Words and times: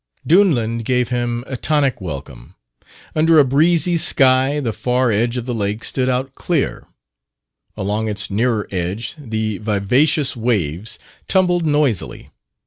Duneland 0.27 0.83
gave 0.83 1.09
him 1.09 1.43
a 1.45 1.55
tonic 1.55 2.01
welcome. 2.01 2.55
Under 3.15 3.37
a 3.37 3.45
breezy 3.45 3.97
sky 3.97 4.59
the 4.59 4.73
far 4.73 5.11
edge 5.11 5.37
of 5.37 5.45
the 5.45 5.53
lake 5.53 5.83
stood 5.83 6.09
out 6.09 6.33
clear. 6.33 6.87
Along 7.77 8.07
its 8.07 8.31
nearer 8.31 8.67
edge 8.71 9.13
the 9.19 9.59
vivacious 9.59 10.35
waves 10.35 10.97
tumbled 11.27 11.67
noisily. 11.67 12.31